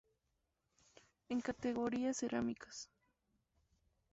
En 1.29 1.41
categoría 1.41 2.11
cerámicas. 2.15 2.89